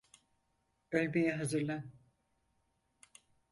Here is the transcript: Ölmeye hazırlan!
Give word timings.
Ölmeye 0.91 1.33
hazırlan! 1.35 1.91